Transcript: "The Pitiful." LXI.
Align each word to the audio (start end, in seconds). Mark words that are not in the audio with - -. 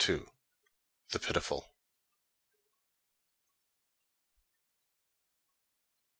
"The 1.11 1.19
Pitiful." 1.19 1.61
LXI. 1.61 1.67